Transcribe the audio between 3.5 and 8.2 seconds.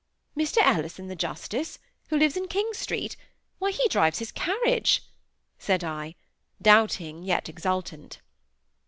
why, he drives his carriage!" said I, doubting, yet exultant.